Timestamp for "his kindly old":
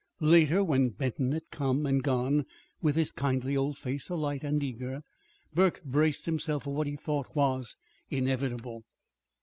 2.95-3.77